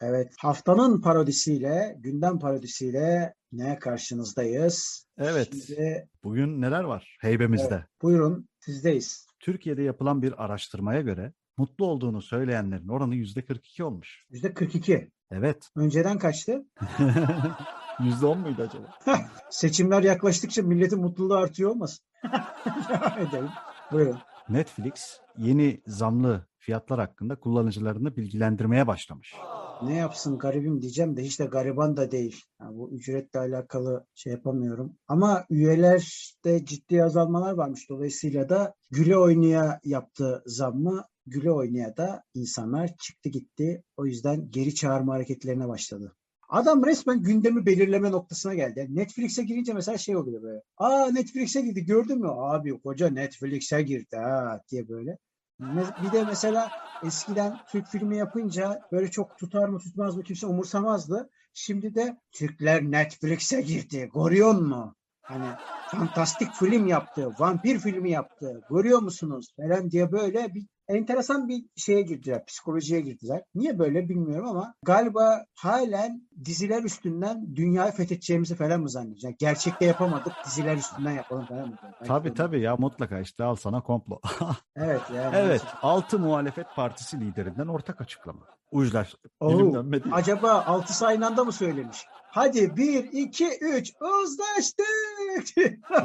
Evet, 0.00 0.34
haftanın 0.38 1.00
parodisiyle, 1.00 1.96
gündem 1.98 2.38
parodisiyle 2.38 3.34
ne 3.52 3.78
karşınızdayız? 3.78 5.06
Evet. 5.18 5.48
Şimdi, 5.66 6.08
Bugün 6.24 6.60
neler 6.60 6.84
var 6.84 7.16
heybemizde? 7.20 7.74
Evet, 7.74 8.02
buyurun, 8.02 8.48
sizdeyiz. 8.60 9.26
Türkiye'de 9.40 9.82
yapılan 9.82 10.22
bir 10.22 10.44
araştırmaya 10.44 11.00
göre 11.00 11.32
mutlu 11.56 11.86
olduğunu 11.86 12.22
söyleyenlerin 12.22 12.88
oranı 12.88 13.14
yüzde 13.14 13.44
42 13.44 13.84
olmuş. 13.84 14.26
Yüzde 14.30 14.54
42? 14.54 15.10
Evet. 15.30 15.70
Önceden 15.76 16.18
kaçtı? 16.18 16.66
Yüzde 18.00 18.26
10 18.26 18.38
muydu 18.38 18.62
acaba? 18.62 18.96
Seçimler 19.50 20.02
yaklaştıkça 20.02 20.62
milletin 20.62 21.00
mutluluğu 21.00 21.34
artıyor 21.34 21.70
olmasın? 21.70 22.04
Devam 22.88 23.18
edelim. 23.18 23.50
Buyurun. 23.92 24.18
Netflix 24.48 25.20
yeni 25.38 25.80
zamlı 25.86 26.46
fiyatlar 26.66 27.00
hakkında 27.00 27.36
kullanıcılarını 27.36 28.16
bilgilendirmeye 28.16 28.86
başlamış 28.86 29.34
ne 29.82 29.94
yapsın 29.94 30.38
garibim 30.38 30.82
diyeceğim 30.82 31.16
de 31.16 31.22
hiç 31.22 31.40
de 31.40 31.44
gariban 31.44 31.96
da 31.96 32.10
değil. 32.10 32.42
Yani 32.60 32.78
bu 32.78 32.90
ücretle 32.90 33.40
alakalı 33.40 34.06
şey 34.14 34.32
yapamıyorum. 34.32 34.96
Ama 35.08 35.44
üyelerde 35.50 36.64
ciddi 36.64 37.04
azalmalar 37.04 37.52
varmış. 37.52 37.90
Dolayısıyla 37.90 38.48
da 38.48 38.74
güle 38.90 39.16
oynaya 39.16 39.80
yaptığı 39.84 40.42
zammı 40.46 41.04
güle 41.26 41.50
oynaya 41.50 41.96
da 41.96 42.22
insanlar 42.34 42.90
çıktı 42.96 43.28
gitti. 43.28 43.82
O 43.96 44.06
yüzden 44.06 44.50
geri 44.50 44.74
çağırma 44.74 45.14
hareketlerine 45.14 45.68
başladı. 45.68 46.16
Adam 46.48 46.86
resmen 46.86 47.22
gündemi 47.22 47.66
belirleme 47.66 48.10
noktasına 48.10 48.54
geldi. 48.54 48.86
Netflix'e 48.90 49.42
girince 49.42 49.72
mesela 49.72 49.98
şey 49.98 50.16
oluyor 50.16 50.42
böyle. 50.42 50.62
Aa 50.76 51.10
Netflix'e 51.10 51.60
girdi 51.60 51.84
gördün 51.84 52.20
mü? 52.20 52.28
Abi 52.30 52.78
koca 52.80 53.08
Netflix'e 53.08 53.82
girdi 53.82 54.16
ha 54.16 54.60
diye 54.70 54.88
böyle. 54.88 55.18
Bir 55.60 56.12
de 56.12 56.24
mesela 56.24 56.70
eskiden 57.02 57.58
Türk 57.68 57.86
filmi 57.86 58.16
yapınca 58.16 58.82
böyle 58.92 59.10
çok 59.10 59.38
tutar 59.38 59.68
mı 59.68 59.78
tutmaz 59.78 60.16
mı 60.16 60.22
kimse 60.22 60.46
umursamazdı. 60.46 61.30
Şimdi 61.54 61.94
de 61.94 62.20
Türkler 62.32 62.82
Netflix'e 62.82 63.60
girdi. 63.60 64.10
Görüyor 64.14 64.54
mu? 64.54 64.94
Hani 65.22 65.48
fantastik 65.90 66.52
film 66.52 66.86
yaptı, 66.86 67.30
vampir 67.38 67.78
filmi 67.78 68.10
yaptı. 68.10 68.60
Görüyor 68.70 68.98
musunuz? 68.98 69.46
Falan 69.56 69.90
diye 69.90 70.12
böyle 70.12 70.54
bir 70.54 70.66
enteresan 70.88 71.48
bir 71.48 71.64
şeye 71.76 72.02
girdiler, 72.02 72.46
psikolojiye 72.46 73.00
girdiler. 73.00 73.42
Niye 73.54 73.78
böyle 73.78 74.08
bilmiyorum 74.08 74.48
ama 74.48 74.74
galiba 74.82 75.44
halen 75.54 76.22
diziler 76.44 76.82
üstünden 76.82 77.56
dünyayı 77.56 77.92
fethedeceğimizi 77.92 78.54
falan 78.54 78.80
mı 78.80 78.88
zannediyoruz? 78.88 79.24
Yani 79.24 79.36
gerçekte 79.38 79.84
yapamadık, 79.84 80.32
diziler 80.46 80.76
üstünden 80.76 81.12
yapalım 81.12 81.46
falan 81.46 81.68
mı? 81.68 81.76
Belki 81.82 82.04
tabii 82.04 82.34
tabii 82.34 82.60
ya 82.60 82.76
mutlaka 82.76 83.20
işte 83.20 83.44
al 83.44 83.56
sana 83.56 83.80
komplo. 83.80 84.20
evet 84.76 85.02
yani. 85.14 85.36
Evet, 85.36 85.62
altı 85.82 86.18
muhalefet 86.18 86.66
partisi 86.76 87.20
liderinden 87.20 87.66
ortak 87.66 88.00
açıklama. 88.00 88.40
Uclar. 88.72 89.14
Oo, 89.40 89.84
acaba 90.12 90.52
altısı 90.52 91.06
aynı 91.06 91.26
anda 91.26 91.44
mı 91.44 91.52
söylemiş? 91.52 92.06
Hadi 92.30 92.76
bir, 92.76 93.04
iki, 93.12 93.48
üç, 93.60 93.92
uzlaştık. 94.00 94.86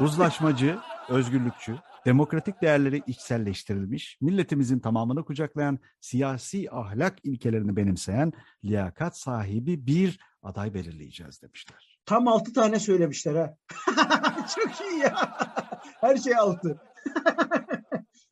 Uzlaşmacı, 0.00 0.78
özgürlükçü, 1.08 1.76
demokratik 2.06 2.62
değerleri 2.62 3.02
içselleştirilmiş, 3.06 4.18
milletimizin 4.20 4.78
tamamını 4.78 5.24
kucaklayan, 5.24 5.78
siyasi 6.00 6.70
ahlak 6.70 7.18
ilkelerini 7.24 7.76
benimseyen, 7.76 8.32
liyakat 8.64 9.18
sahibi 9.18 9.86
bir 9.86 10.20
aday 10.42 10.74
belirleyeceğiz 10.74 11.42
demişler. 11.42 11.98
Tam 12.06 12.28
altı 12.28 12.52
tane 12.52 12.78
söylemişler 12.78 13.34
ha. 13.34 13.56
Çok 14.56 14.80
iyi 14.80 14.98
ya. 14.98 15.36
Her 16.00 16.16
şey 16.16 16.36
altı. 16.36 16.80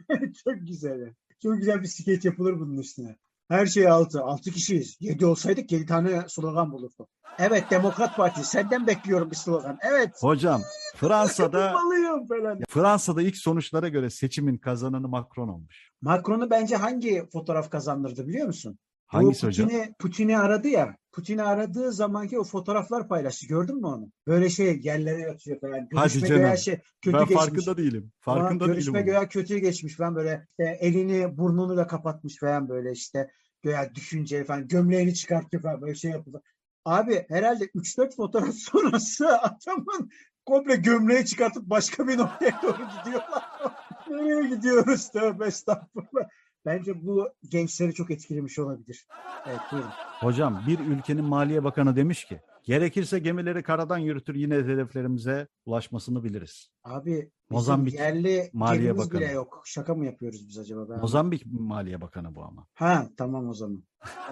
Çok 0.44 0.54
güzel. 0.60 1.14
Çok 1.42 1.56
güzel 1.56 1.82
bir 1.82 1.86
skeç 1.86 2.24
yapılır 2.24 2.60
bunun 2.60 2.78
üstüne. 2.78 3.16
Her 3.50 3.66
şey 3.66 3.88
altı. 3.88 4.22
Altı 4.22 4.50
kişiyiz. 4.50 4.96
Yedi 5.00 5.26
olsaydık 5.26 5.72
yedi 5.72 5.86
tane 5.86 6.24
slogan 6.28 6.72
bulurdu. 6.72 7.08
Evet 7.38 7.64
Demokrat 7.70 8.16
Parti 8.16 8.44
senden 8.44 8.86
bekliyorum 8.86 9.30
bir 9.30 9.36
slogan. 9.36 9.78
Evet. 9.82 10.10
Hocam 10.20 10.62
Fransa'da 10.96 11.74
Fransa'da 12.68 13.22
ilk 13.22 13.36
sonuçlara 13.36 13.88
göre 13.88 14.10
seçimin 14.10 14.58
kazananı 14.58 15.08
Macron 15.08 15.48
olmuş. 15.48 15.90
Macron'u 16.02 16.50
bence 16.50 16.76
hangi 16.76 17.28
fotoğraf 17.32 17.70
kazandırdı 17.70 18.26
biliyor 18.26 18.46
musun? 18.46 18.78
Hangisi 19.10 19.46
Putin'i, 19.46 19.66
hocam? 19.66 19.92
Putin'i 19.98 20.38
aradı 20.38 20.68
ya. 20.68 20.96
Putin'i 21.12 21.42
aradığı 21.42 21.92
zamanki 21.92 22.38
o 22.38 22.44
fotoğraflar 22.44 23.08
paylaştı. 23.08 23.46
Gördün 23.46 23.76
mü 23.76 23.86
onu? 23.86 24.12
Böyle 24.26 24.50
şey 24.50 24.80
yerlere 24.82 25.20
yatıyor 25.20 25.60
falan. 25.60 25.88
Görüşme 25.88 26.28
canım. 26.28 26.56
Şey, 26.56 26.80
kötü 27.02 27.16
ben 27.16 27.24
geçmiş. 27.24 27.44
farkında 27.44 27.76
değilim. 27.76 28.12
Farkında 28.20 28.64
Ama 28.64 28.72
görüşme 28.72 29.02
göğe 29.02 29.28
kötü 29.28 29.58
geçmiş 29.58 29.96
falan 29.96 30.14
böyle 30.16 30.46
işte 30.50 30.78
elini 30.80 31.38
burnunu 31.38 31.76
da 31.76 31.86
kapatmış 31.86 32.38
falan 32.38 32.68
böyle 32.68 32.92
işte 32.92 33.30
göğe 33.62 33.94
düşünce 33.94 34.44
falan 34.44 34.68
gömleğini 34.68 35.14
çıkartıyor 35.14 35.62
falan 35.62 35.82
böyle 35.82 35.94
şey 35.94 36.10
yapıyor. 36.10 36.40
Abi 36.84 37.26
herhalde 37.28 37.64
3-4 37.64 38.16
fotoğraf 38.16 38.54
sonrası 38.54 39.28
adamın 39.38 40.10
komple 40.46 40.76
gömleği 40.76 41.24
çıkartıp 41.24 41.62
başka 41.62 42.08
bir 42.08 42.18
noktaya 42.18 42.60
doğru 42.62 42.88
gidiyorlar. 42.98 43.44
Nereye 44.10 44.48
gidiyoruz? 44.54 45.10
Tövbe 45.10 45.46
estağfurullah. 45.46 46.28
Bence 46.64 47.06
bu 47.06 47.28
gençleri 47.48 47.94
çok 47.94 48.10
etkilemiş 48.10 48.58
olabilir. 48.58 49.06
Evet 49.46 49.60
buyurun. 49.72 49.90
Hocam 50.20 50.62
bir 50.66 50.78
ülkenin 50.78 51.24
Maliye 51.24 51.64
Bakanı 51.64 51.96
demiş 51.96 52.24
ki 52.24 52.40
gerekirse 52.64 53.18
gemileri 53.18 53.62
karadan 53.62 53.98
yürütür 53.98 54.34
yine 54.34 54.54
hedeflerimize 54.54 55.48
ulaşmasını 55.66 56.24
biliriz. 56.24 56.68
Abi 56.84 57.30
Mozambik 57.50 57.94
yerli 57.94 58.50
Maliye 58.52 58.98
Bakanı. 58.98 59.20
bile 59.20 59.32
yok. 59.32 59.62
Şaka 59.64 59.94
mı 59.94 60.06
yapıyoruz 60.06 60.48
biz 60.48 60.58
acaba? 60.58 60.88
Ben 60.88 61.00
Mozambik 61.00 61.46
Maliye 61.46 62.00
Bakanı 62.00 62.34
bu 62.34 62.42
ama. 62.44 62.66
Ha 62.74 63.08
tamam 63.16 63.48
o 63.48 63.54
zaman. 63.54 63.82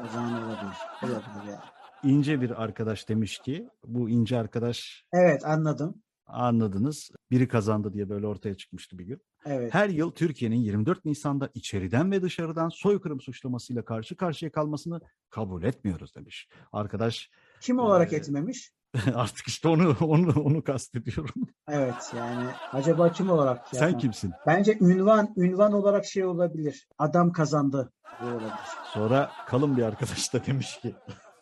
O 0.04 0.06
zaman 0.14 0.42
olabilir. 0.42 0.76
Olabilir 1.02 1.52
ya. 1.52 1.64
İnce 2.02 2.40
bir 2.40 2.62
arkadaş 2.62 3.08
demiş 3.08 3.38
ki 3.38 3.68
bu 3.86 4.10
ince 4.10 4.38
arkadaş. 4.38 5.04
Evet 5.12 5.44
anladım. 5.44 6.02
Anladınız. 6.26 7.10
Biri 7.30 7.48
kazandı 7.48 7.92
diye 7.92 8.08
böyle 8.08 8.26
ortaya 8.26 8.54
çıkmıştı 8.54 8.98
bir 8.98 9.04
gün. 9.04 9.20
Evet. 9.48 9.74
Her 9.74 9.88
yıl 9.88 10.10
Türkiye'nin 10.10 10.56
24 10.56 11.04
Nisan'da 11.04 11.50
içeriden 11.54 12.10
ve 12.10 12.22
dışarıdan 12.22 12.68
soykırım 12.68 13.20
suçlamasıyla 13.20 13.84
karşı 13.84 14.16
karşıya 14.16 14.52
kalmasını 14.52 15.00
kabul 15.30 15.62
etmiyoruz 15.62 16.14
demiş. 16.14 16.48
Arkadaş 16.72 17.30
kim 17.60 17.78
olarak 17.78 18.12
e, 18.12 18.16
etmemiş? 18.16 18.72
Artık 19.14 19.48
işte 19.48 19.68
onu 19.68 19.96
onu 20.00 20.40
onu 20.40 20.64
kastediyorum. 20.64 21.48
Evet 21.68 22.12
yani 22.16 22.50
acaba 22.72 23.12
kim 23.12 23.30
olarak? 23.30 23.68
Sen 23.72 23.88
yani? 23.88 23.98
kimsin? 23.98 24.32
Bence 24.46 24.78
ünvan 24.80 25.34
ünvan 25.36 25.72
olarak 25.72 26.04
şey 26.04 26.24
olabilir. 26.24 26.88
Adam 26.98 27.32
kazandı. 27.32 27.92
Bu 28.22 28.26
olabilir. 28.26 28.52
Sonra 28.92 29.30
kalın 29.46 29.76
bir 29.76 29.82
arkadaş 29.82 30.34
da 30.34 30.46
demiş 30.46 30.80
ki 30.80 30.94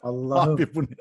Allah'ım. 0.03 0.55
Abi 0.55 0.75
bu 0.75 0.83
ne? 0.83 0.97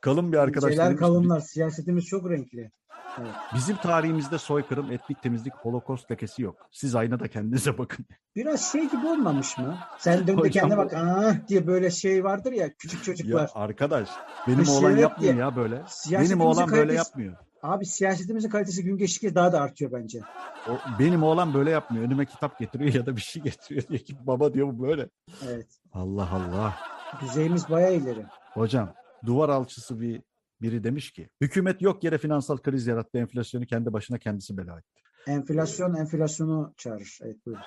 Kalın 0.00 0.32
bir 0.32 0.36
arkadaş. 0.36 0.70
Şeyler 0.70 0.96
kalınlar. 0.96 1.40
Siyasetimiz 1.40 2.04
çok 2.04 2.30
renkli. 2.30 2.70
Evet. 3.18 3.34
Bizim 3.54 3.76
tarihimizde 3.76 4.38
soykırım, 4.38 4.92
etnik 4.92 5.22
temizlik, 5.22 5.54
holokost 5.54 6.10
lekesi 6.10 6.42
yok. 6.42 6.56
Siz 6.70 6.94
aynada 6.94 7.28
kendinize 7.28 7.78
bakın. 7.78 8.06
Biraz 8.36 8.72
şey 8.72 8.90
gibi 8.90 9.06
olmamış 9.06 9.58
mı? 9.58 9.78
Sen 9.98 10.26
dön 10.26 10.42
de 10.42 10.50
kendine 10.50 10.76
bak 10.76 10.94
ah 10.96 11.48
diye 11.48 11.66
böyle 11.66 11.90
şey 11.90 12.24
vardır 12.24 12.52
ya 12.52 12.72
küçük 12.78 13.04
çocuklar. 13.04 13.40
Ya 13.40 13.48
arkadaş 13.54 14.08
benim 14.48 14.68
oğlan 14.68 14.96
yapmıyor 14.96 15.34
ya 15.34 15.56
böyle. 15.56 15.82
Benim 16.10 16.40
oğlan 16.40 16.54
kalitesi, 16.54 16.78
böyle 16.78 16.94
yapmıyor. 16.94 17.36
Abi 17.62 17.86
siyasetimizin 17.86 18.48
kalitesi 18.48 18.84
gün 18.84 18.96
geçtikçe 18.96 19.34
daha 19.34 19.52
da 19.52 19.60
artıyor 19.60 19.92
bence. 19.92 20.20
O, 20.68 20.72
benim 20.98 21.22
oğlan 21.22 21.54
böyle 21.54 21.70
yapmıyor. 21.70 22.04
Önüme 22.04 22.26
kitap 22.26 22.58
getiriyor 22.58 22.94
ya 22.94 23.06
da 23.06 23.16
bir 23.16 23.20
şey 23.20 23.42
getiriyor 23.44 23.88
diye 23.88 23.98
ki 23.98 24.16
baba 24.26 24.54
diyor 24.54 24.68
bu 24.68 24.82
böyle. 24.82 25.08
Evet. 25.48 25.66
Allah 25.92 26.28
Allah. 26.32 26.74
Düzeyimiz 27.20 27.70
baya 27.70 27.90
ileri. 27.90 28.26
Hocam 28.54 28.92
duvar 29.26 29.48
alçısı 29.48 30.00
bir 30.00 30.22
Biri 30.62 30.84
demiş 30.84 31.12
ki 31.12 31.28
hükümet 31.40 31.82
yok 31.82 32.04
yere 32.04 32.18
finansal 32.18 32.58
kriz 32.58 32.86
yarattı 32.86 33.18
enflasyonu 33.18 33.66
kendi 33.66 33.92
başına 33.92 34.18
kendisi 34.18 34.56
bela 34.56 34.78
etti. 34.78 35.02
Enflasyon 35.26 35.94
enflasyonu 35.94 36.74
çağırır. 36.76 37.18
Evet 37.22 37.46
buyurun. 37.46 37.62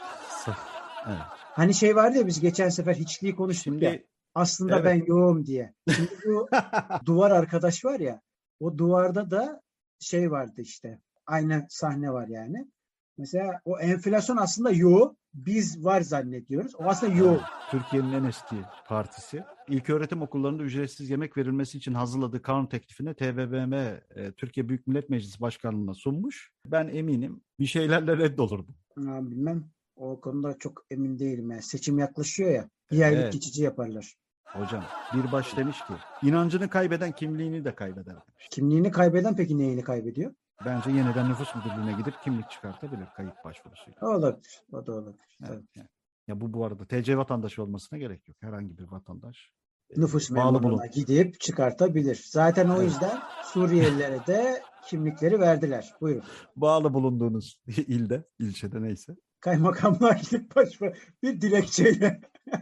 Evet. 1.08 1.18
Hani 1.32 1.74
şey 1.74 1.96
vardı 1.96 2.18
ya 2.18 2.28
biz 2.28 2.40
geçen 2.40 2.70
sefer 2.70 2.96
hiçliği 2.96 3.36
konuştuk 3.36 3.82
ya. 3.82 3.92
Şimdi 3.92 4.08
Aslında 4.36 4.76
Evet. 4.80 4.86
ben 4.86 5.06
yoğum 5.08 5.46
diye. 5.46 5.74
Şimdi 5.96 6.10
bu 6.26 6.48
duvar 7.06 7.32
arkadaş 7.32 7.86
var 7.86 8.00
ya 8.00 8.22
o 8.60 8.78
duvarda 8.78 9.32
da 9.32 9.62
şey 10.00 10.32
vardı 10.32 10.62
işte. 10.62 11.00
Aynı 11.26 11.66
sahne 11.70 12.14
var 12.14 12.28
yani. 12.28 12.72
Mesela 13.18 13.62
o 13.66 13.80
enflasyon 13.80 14.38
aslında 14.38 14.72
yo. 14.72 15.14
Biz 15.36 15.86
var 15.86 16.02
zannediyoruz. 16.02 16.76
O 16.76 16.84
aslında 16.84 17.14
yo. 17.14 17.38
Türkiye'nin 17.72 18.14
en 18.14 18.24
eski 18.24 18.56
partisi 18.88 19.44
ilk 19.70 19.90
öğretim 19.90 20.22
okullarında 20.22 20.64
ücretsiz 20.64 21.10
yemek 21.10 21.38
verilmesi 21.38 21.78
için 21.78 21.94
hazırladığı 21.94 22.42
kanun 22.42 22.66
teklifini 22.66 23.14
TBMM 23.14 23.74
e, 23.74 24.32
Türkiye 24.38 24.70
Büyük 24.70 24.88
Millet 24.88 25.10
Meclisi 25.10 25.42
Başkanlığı'na 25.42 25.94
sunmuş. 25.94 26.52
Ben 26.66 26.88
eminim 26.88 27.42
bir 27.60 27.66
şeylerle 27.66 28.18
reddolurdum. 28.18 28.76
Ha, 28.96 29.20
bilmem. 29.32 29.64
O 29.96 30.22
konuda 30.22 30.58
çok 30.60 30.86
emin 30.92 31.20
değilim. 31.20 31.52
Yani. 31.52 31.62
Seçim 31.64 32.00
yaklaşıyor 32.00 32.52
ya. 32.52 32.70
Bir 32.92 33.02
aylık 33.02 33.20
Evet. 33.22 33.34
geçici 33.34 33.64
yaparlar. 33.64 34.16
Hocam 34.46 34.84
bir 35.14 35.32
baş 35.32 35.58
demiş 35.58 35.78
ki 35.78 35.94
inancını 36.28 36.70
kaybeden 36.70 37.12
kimliğini 37.12 37.66
de 37.66 37.76
kaybeder 37.76 38.14
demiş. 38.14 38.48
Kimliğini 38.52 38.92
kaybeden 38.92 39.36
peki 39.36 39.58
neyini 39.58 39.82
kaybediyor? 39.84 40.34
Bence 40.66 40.92
yeniden 40.92 41.30
nüfus 41.30 41.56
müdürlüğüne 41.56 41.98
gidip 41.98 42.14
kimlik 42.24 42.50
çıkartabilir 42.50 43.08
kayıt 43.18 43.34
başvurusuyla. 43.46 44.00
O 44.02 44.08
olabilir. 44.08 44.62
O 44.72 44.86
da 44.86 44.92
olabilir. 44.94 45.38
Evet, 45.50 45.64
yani. 45.76 45.88
Ya 46.28 46.42
bu 46.42 46.54
bu 46.54 46.66
arada 46.66 46.86
TC 46.86 47.18
vatandaşı 47.18 47.64
olmasına 47.64 48.00
gerek 48.00 48.28
yok. 48.28 48.38
Herhangi 48.42 48.78
bir 48.78 48.84
vatandaş. 48.84 49.52
e, 49.90 50.02
Nüfus 50.02 50.32
memuruna 50.32 50.86
gidip 50.86 51.40
çıkartabilir. 51.40 52.26
Zaten 52.30 52.70
o 52.70 52.82
yüzden 52.82 53.20
Suriyelilere 53.44 54.28
de 54.28 54.62
kimlikleri 54.88 55.40
verdiler. 55.40 55.94
Buyurun. 56.02 56.24
Bağlı 56.56 56.94
bulunduğunuz 56.94 57.60
ilde, 57.68 58.24
ilçede 58.40 58.82
neyse. 58.82 59.16
Kaymakamlar 59.40 60.16
gidip 60.16 60.56
başvur 60.56 60.92
bir 61.24 61.42
dilekçeyle. 61.42 62.22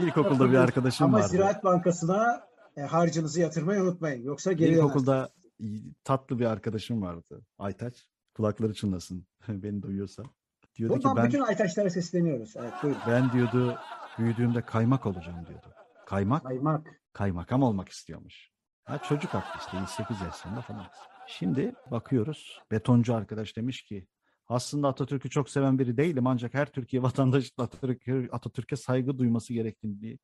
İlkokulda 0.00 0.50
bir 0.50 0.56
arkadaşım 0.56 1.06
Ama 1.06 1.18
vardı. 1.18 1.28
Ziraat 1.28 1.64
Bankası'na 1.64 2.42
e, 2.76 2.80
harcınızı 2.80 3.40
yatırmayı 3.40 3.82
unutmayın. 3.82 4.22
Yoksa 4.22 4.52
geri 4.52 4.76
dönersiniz. 4.76 5.41
Tatlı 6.04 6.38
bir 6.38 6.44
arkadaşım 6.44 7.02
vardı. 7.02 7.42
Aytaç. 7.58 8.08
Kulakları 8.34 8.74
çınlasın. 8.74 9.26
Beni 9.48 9.82
duyuyorsa. 9.82 10.22
Diyordu 10.76 10.94
ki 10.94 10.98
Buradan 11.04 11.16
ben 11.16 11.26
bütün 11.26 11.40
Aytaşlara 11.40 11.90
sesleniyoruz. 11.90 12.54
Evet 12.56 12.72
buyurun. 12.82 13.00
ben 13.06 13.32
diyordu 13.32 13.76
büyüdüğümde 14.18 14.62
kaymak 14.62 15.06
olacağım 15.06 15.46
diyordu. 15.46 15.66
Kaymak 16.06 16.42
Kaymak. 16.44 16.86
kaymakam 17.12 17.62
olmak 17.62 17.88
istiyormuş. 17.88 18.48
Ha, 18.84 18.98
çocuk 19.02 19.34
aklı 19.34 19.60
işte 19.60 20.02
8 20.04 20.20
yaşında 20.20 20.60
falan. 20.60 20.86
Şimdi 21.26 21.74
bakıyoruz 21.90 22.60
betoncu 22.70 23.14
arkadaş 23.14 23.56
demiş 23.56 23.82
ki 23.82 24.06
aslında 24.48 24.88
Atatürk'ü 24.88 25.30
çok 25.30 25.50
seven 25.50 25.78
biri 25.78 25.96
değilim 25.96 26.26
ancak 26.26 26.54
her 26.54 26.66
Türkiye 26.72 27.02
vatandaşının 27.02 27.64
Atatürk'e, 27.66 28.28
Atatürk'e 28.32 28.76
saygı 28.76 29.18
duyması 29.18 29.52
gerektiğini 29.52 30.18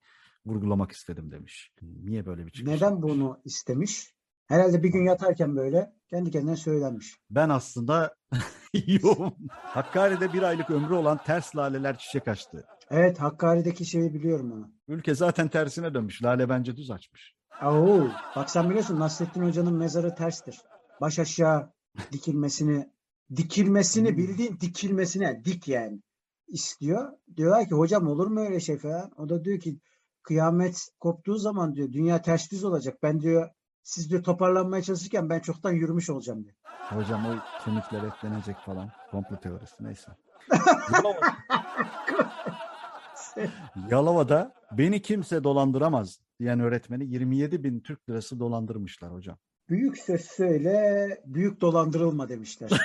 vurgulamak 0.46 0.92
istedim 0.92 1.30
demiş. 1.30 1.70
Niye 1.82 2.26
böyle 2.26 2.46
bir 2.46 2.50
çıkış 2.50 2.72
Neden 2.75 2.90
yapmış? 2.90 3.02
bunu 3.12 3.40
istemiş? 3.44 4.14
Herhalde 4.48 4.82
bir 4.82 4.88
gün 4.88 5.04
yatarken 5.04 5.56
böyle 5.56 5.92
kendi 6.10 6.30
kendine 6.30 6.56
söylenmiş. 6.56 7.16
Ben 7.30 7.48
aslında 7.48 8.14
yoğum. 9.02 9.34
Hakkari'de 9.50 10.32
bir 10.32 10.42
aylık 10.42 10.70
ömrü 10.70 10.94
olan 10.94 11.18
ters 11.26 11.56
laleler 11.56 11.98
çiçek 11.98 12.28
açtı. 12.28 12.64
Evet 12.90 13.18
Hakkari'deki 13.20 13.84
şeyi 13.84 14.14
biliyorum 14.14 14.52
onu. 14.52 14.70
Ülke 14.88 15.14
zaten 15.14 15.48
tersine 15.48 15.94
dönmüş. 15.94 16.22
Lale 16.22 16.48
bence 16.48 16.76
düz 16.76 16.90
açmış. 16.90 17.34
Oo, 17.64 18.08
bak 18.36 18.50
sen 18.50 18.70
biliyorsun 18.70 19.00
Nasrettin 19.00 19.42
Hoca'nın 19.42 19.74
mezarı 19.74 20.14
terstir. 20.14 20.58
Baş 21.00 21.18
aşağı 21.18 21.72
dikilmesini, 22.12 22.90
dikilmesini 23.36 24.08
Hmm. 24.10 24.16
bildiğin 24.16 24.58
dikilmesine, 24.60 25.42
dik 25.44 25.68
yani 25.68 26.00
istiyor. 26.48 27.12
Diyorlar 27.36 27.68
ki 27.68 27.74
hocam 27.74 28.06
olur 28.08 28.26
mu 28.26 28.40
öyle 28.40 28.60
şey 28.60 28.78
falan. 28.78 29.10
O 29.16 29.28
da 29.28 29.44
diyor 29.44 29.60
ki 29.60 29.78
kıyamet 30.22 30.88
koptuğu 31.00 31.38
zaman 31.38 31.74
diyor 31.74 31.92
dünya 31.92 32.22
ters 32.22 32.50
düz 32.50 32.64
olacak. 32.64 32.98
Ben 33.02 33.20
diyor 33.20 33.48
siz 33.88 34.11
diyor 34.11 34.23
toparlanmaya 34.23 34.82
çalışırken 34.82 35.31
ben 35.31 35.40
çoktan 35.40 35.73
yürümüş 35.73 36.11
olacağım 36.11 36.44
diyor. 36.44 36.55
Hocam 36.64 37.26
o 37.26 37.35
kemikler 37.64 38.02
etlenecek 38.02 38.56
falan. 38.56 38.90
Komplo 39.11 39.37
teorisi 39.37 39.85
neyse. 39.85 40.12
Yalova- 40.93 41.37
Yalova'da 43.90 44.55
beni 44.73 45.02
kimse 45.02 45.44
dolandıramaz 45.44 46.20
diyen 46.40 46.61
öğretmeni 46.61 47.06
27 47.06 47.64
bin 47.64 47.81
Türk 47.81 48.08
lirası 48.08 48.40
dolandırmışlar 48.40 49.12
hocam. 49.12 49.38
Büyük 49.69 49.99
söz 49.99 50.25
söyle, 50.25 51.08
büyük 51.26 51.61
dolandırılma 51.61 52.29
demişler. 52.29 52.70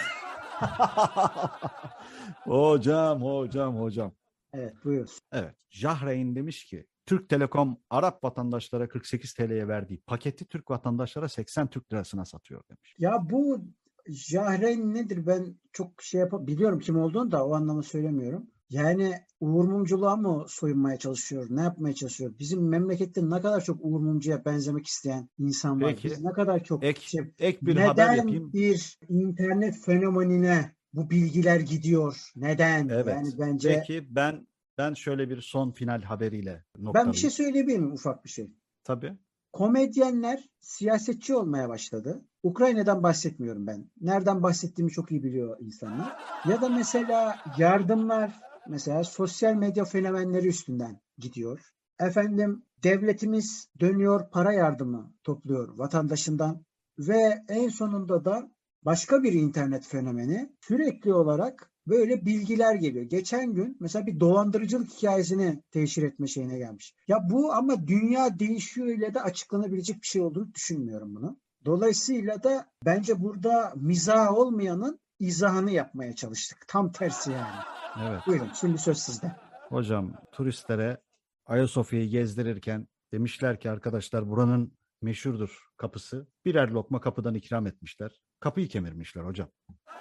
hocam, 2.44 3.22
hocam, 3.22 3.76
hocam. 3.80 4.12
Evet 4.54 4.74
buyur. 4.84 5.10
Evet. 5.32 5.56
Jahreyn 5.70 6.36
demiş 6.36 6.66
ki 6.66 6.88
Türk 7.06 7.30
Telekom 7.30 7.78
Arap 7.90 8.24
vatandaşlara 8.24 8.88
48 8.90 9.34
TL'ye 9.34 9.68
verdiği 9.68 10.02
paketi 10.08 10.46
Türk 10.46 10.72
vatandaşlara 10.72 11.30
80 11.30 11.68
Türk 11.68 11.94
lirasına 11.94 12.26
satıyor 12.26 12.64
demiş. 12.70 12.96
Ya 13.00 13.18
bu 13.30 13.66
Jahreyn 14.08 14.94
nedir? 14.94 15.28
Ben 15.28 15.56
çok 15.72 16.02
şey 16.02 16.20
yap 16.20 16.34
biliyorum 16.40 16.80
kim 16.80 16.98
olduğunu 16.98 17.32
da 17.32 17.46
o 17.46 17.54
anlamda 17.54 17.84
söylemiyorum. 17.84 18.48
Yani 18.70 19.14
Uğur 19.40 19.64
Mumculuğa 19.64 20.16
mı 20.16 20.46
soyunmaya 20.48 20.98
çalışıyor? 20.98 21.48
Ne 21.50 21.62
yapmaya 21.62 21.96
çalışıyor? 21.96 22.34
Bizim 22.40 22.70
memlekette 22.70 23.30
ne 23.30 23.42
kadar 23.42 23.64
çok 23.64 23.78
Uğur 23.82 24.00
Mumcu'ya 24.00 24.46
benzemek 24.46 24.88
isteyen 24.88 25.30
insan 25.40 25.82
var. 25.82 25.90
Peki. 25.90 26.08
Biz 26.08 26.22
ne 26.24 26.32
kadar 26.32 26.64
çok 26.64 26.84
Ek, 26.84 27.02
şey, 27.02 27.22
ek 27.40 27.58
bir 27.62 27.76
haber 27.76 28.08
neden 28.08 28.16
yapayım. 28.16 28.54
bir 28.54 29.00
internet 29.10 29.78
fenomenine 29.86 30.76
bu 30.94 31.10
bilgiler 31.10 31.60
gidiyor? 31.60 32.32
Neden? 32.36 32.90
Evet. 32.90 33.08
Yani 33.08 33.30
bence 33.40 33.70
Peki 33.70 34.16
ben 34.16 34.48
ben 34.78 34.94
şöyle 34.94 35.30
bir 35.30 35.42
son 35.42 35.72
final 35.72 36.02
haberiyle 36.02 36.52
ben 36.52 36.82
bir 36.82 36.86
noktalayayım. 36.86 37.16
şey 37.16 37.30
söyleyebilir 37.30 37.80
miyim 37.80 37.94
ufak 37.94 38.24
bir 38.26 38.30
şey? 38.30 38.52
Tabii. 38.84 39.18
Komedyenler 39.54 40.50
siyasetçi 40.60 41.36
olmaya 41.36 41.70
başladı. 41.70 42.26
Ukrayna'dan 42.44 43.04
bahsetmiyorum 43.04 43.68
ben. 43.68 43.92
Nereden 44.02 44.44
bahsettiğimi 44.44 44.92
çok 44.92 45.12
iyi 45.12 45.24
biliyor 45.24 45.58
insanlar. 45.60 46.18
Ya 46.50 46.62
da 46.62 46.70
mesela 46.70 47.40
yardımlar 47.58 48.40
mesela 48.68 49.04
sosyal 49.04 49.54
medya 49.54 49.86
fenomenleri 49.86 50.48
üstünden 50.48 51.02
gidiyor. 51.18 51.74
Efendim 52.00 52.66
devletimiz 52.84 53.70
dönüyor 53.80 54.30
para 54.32 54.54
yardımı 54.54 55.14
topluyor 55.24 55.78
vatandaşından 55.78 56.66
ve 57.00 57.44
en 57.48 57.70
sonunda 57.70 58.26
da 58.26 58.52
başka 58.86 59.24
bir 59.24 59.34
internet 59.34 59.88
fenomeni 59.88 60.56
sürekli 60.62 61.14
olarak 61.14 61.72
böyle 61.88 62.26
bilgiler 62.26 62.76
geliyor. 62.76 63.06
Geçen 63.06 63.54
gün 63.54 63.78
mesela 63.80 64.06
bir 64.06 64.20
dolandırıcılık 64.20 64.92
hikayesini 64.92 65.64
teşhir 65.72 66.04
etme 66.04 66.28
şeyine 66.28 66.58
gelmiş. 66.58 66.96
Ya 67.08 67.18
bu 67.30 67.54
ama 67.54 67.88
dünya 67.88 68.40
değişiyor 68.40 68.88
ile 68.88 69.14
de 69.14 69.22
açıklanabilecek 69.22 70.02
bir 70.02 70.08
şey 70.08 70.22
olduğunu 70.22 70.54
düşünmüyorum 70.54 71.16
bunu. 71.16 71.40
Dolayısıyla 71.66 72.44
da 72.44 72.68
bence 72.86 73.24
burada 73.24 73.74
mizah 73.76 74.34
olmayanın 74.34 75.00
izahını 75.20 75.72
yapmaya 75.72 76.16
çalıştık. 76.16 76.66
Tam 76.68 76.92
tersi 76.92 77.32
yani. 77.32 77.62
Evet. 78.02 78.22
Buyurun 78.28 78.52
şimdi 78.62 78.78
söz 78.78 78.98
sizde. 78.98 79.36
Hocam 79.70 80.14
turistlere 80.32 80.98
Ayasofya'yı 81.46 82.10
gezdirirken 82.10 82.88
demişler 83.12 83.60
ki 83.60 83.70
arkadaşlar 83.70 84.30
buranın 84.30 84.78
meşhurdur 85.02 85.68
kapısı. 85.78 86.28
Birer 86.46 86.68
lokma 86.70 87.02
kapıdan 87.02 87.34
ikram 87.34 87.68
etmişler. 87.68 88.12
Kapıyı 88.40 88.68
kemirmişler 88.68 89.24
hocam. 89.24 89.50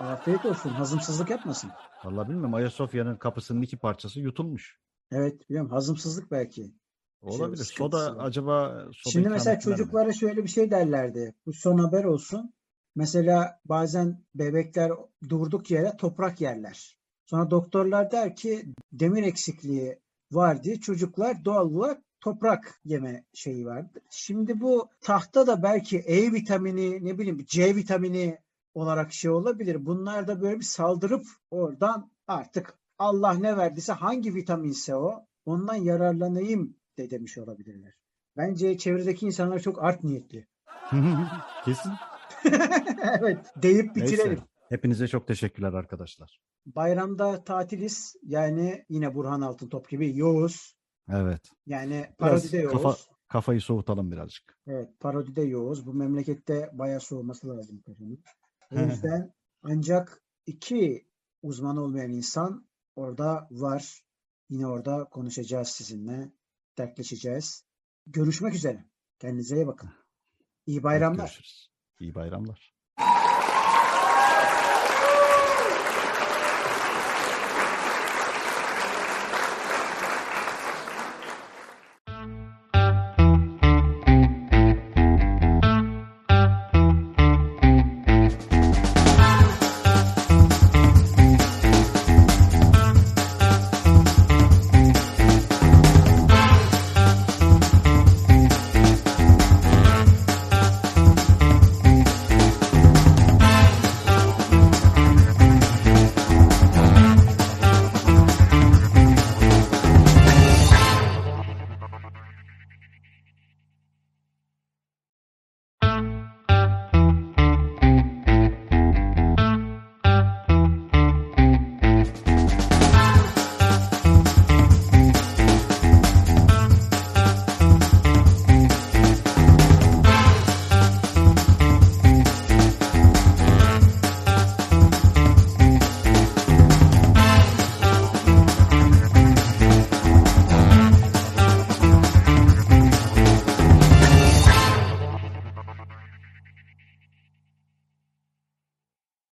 Afiyet 0.03 0.47
olsun. 0.47 0.71
Hazımsızlık 0.71 1.31
yapmasın. 1.31 1.71
Vallahi 2.05 2.29
bilmiyorum 2.29 2.55
Ayasofya'nın 2.55 3.17
kapısının 3.17 3.63
iki 3.63 3.77
parçası 3.77 4.21
yutulmuş. 4.21 4.79
Evet 5.13 5.51
biliyorum 5.51 5.71
hazımsızlık 5.71 6.31
belki. 6.31 6.73
Olabilir. 7.23 7.65
sıkıntısı 7.65 8.05
Soda 8.05 8.17
var. 8.17 8.25
acaba 8.27 8.71
soda 8.93 9.13
Şimdi 9.13 9.29
mesela 9.29 9.57
ettiler 9.57 9.73
mi? 9.73 9.79
çocuklara 9.79 10.13
şöyle 10.13 10.43
bir 10.43 10.49
şey 10.49 10.71
derlerdi. 10.71 11.35
Bu 11.47 11.53
son 11.53 11.79
haber 11.79 12.05
olsun. 12.05 12.53
Mesela 12.97 13.61
bazen 13.65 14.25
bebekler 14.35 14.93
durduk 15.29 15.71
yere 15.71 15.97
toprak 15.97 16.41
yerler. 16.41 16.97
Sonra 17.27 17.51
doktorlar 17.51 18.11
der 18.11 18.37
ki 18.37 18.65
demir 18.93 19.23
eksikliği 19.23 19.99
var 20.33 20.63
diye 20.65 20.81
çocuklar 20.81 21.45
doğal 21.45 21.71
olarak 21.75 22.03
toprak 22.21 22.81
yeme 22.85 23.25
şeyi 23.33 23.67
vardır. 23.67 24.03
Şimdi 24.11 24.61
bu 24.61 24.89
tahta 25.01 25.47
da 25.47 25.63
belki 25.63 25.99
E 25.99 26.33
vitamini 26.33 27.05
ne 27.05 27.19
bileyim 27.19 27.45
C 27.47 27.77
vitamini 27.77 28.39
olarak 28.75 29.13
şey 29.13 29.31
olabilir. 29.31 29.87
Bunlar 29.87 30.27
da 30.27 30.41
böyle 30.43 30.59
bir 30.59 30.65
saldırıp 30.65 31.25
oradan 31.51 32.11
artık 32.27 32.75
Allah 32.99 33.35
ne 33.35 33.57
verdiyse 33.57 33.93
hangi 33.93 34.35
vitaminse 34.35 34.97
o 34.97 35.27
ondan 35.45 35.75
yararlanayım 35.75 36.77
de 36.99 37.11
demiş 37.11 37.39
olabilirler. 37.39 37.95
Bence 38.37 38.79
çevredeki 38.79 39.27
insanlar 39.27 39.59
çok 39.59 39.85
art 39.85 40.05
niyetli. 40.05 40.47
Kesin. 41.65 41.93
evet 43.21 43.47
deyip 43.57 43.97
bitirelim. 43.97 44.29
Neyse. 44.29 44.43
Hepinize 44.69 45.09
çok 45.09 45.27
teşekkürler 45.27 45.73
arkadaşlar. 45.73 46.41
Bayramda 46.67 47.45
tatiliz. 47.45 48.17
Yani 48.23 48.85
yine 48.89 49.15
Burhan 49.15 49.41
Altıntop 49.41 49.89
gibi 49.89 50.17
yoğuz. 50.17 50.77
Evet. 51.09 51.51
Yani 51.67 52.07
parodide 52.19 52.59
yoğuz. 52.59 52.73
kafa, 52.73 52.97
kafayı 53.29 53.61
soğutalım 53.61 54.11
birazcık. 54.11 54.59
Evet, 54.67 55.01
parodide 55.01 55.43
yoğuz. 55.43 55.87
Bu 55.87 55.95
memlekette 55.95 56.71
bayağı 56.73 57.01
soğuması 57.01 57.49
lazım. 57.49 57.83
O 58.77 58.81
yüzden 58.81 59.33
ancak 59.63 60.23
iki 60.47 61.07
uzman 61.43 61.77
olmayan 61.77 62.11
insan 62.11 62.67
orada 62.97 63.49
var. 63.51 64.05
Yine 64.51 64.67
orada 64.67 65.05
konuşacağız 65.05 65.69
sizinle. 65.69 66.33
Dertleşeceğiz. 66.79 67.65
Görüşmek 68.07 68.55
üzere. 68.55 68.85
Kendinize 69.19 69.57
iyi 69.57 69.67
bakın. 69.67 69.91
İyi 70.67 70.83
bayramlar. 70.83 71.19
görüşürüz. 71.19 71.71
İyi 72.01 72.15
bayramlar. 72.15 72.75